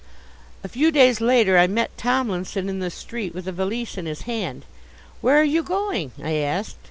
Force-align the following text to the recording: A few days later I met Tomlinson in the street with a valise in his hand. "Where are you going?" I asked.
A 0.63 0.67
few 0.67 0.89
days 0.89 1.21
later 1.21 1.59
I 1.59 1.67
met 1.67 1.95
Tomlinson 1.95 2.67
in 2.69 2.79
the 2.79 2.89
street 2.89 3.35
with 3.35 3.47
a 3.47 3.51
valise 3.51 3.99
in 3.99 4.07
his 4.07 4.23
hand. 4.23 4.65
"Where 5.21 5.39
are 5.39 5.43
you 5.43 5.61
going?" 5.61 6.11
I 6.23 6.37
asked. 6.37 6.77